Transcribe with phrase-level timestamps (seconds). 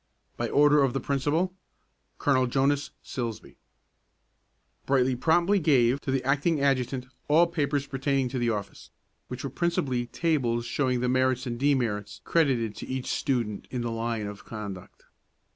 [0.35, 1.53] By order of the Principal,
[2.17, 2.47] Col.
[2.47, 3.55] JONAS SILSBEE.
[4.87, 8.89] Brightly promptly gave to the acting adjutant all papers pertaining to the office,
[9.27, 13.91] which were principally tables showing the merits and demerits credited to each student in the
[13.91, 15.05] line of conduct.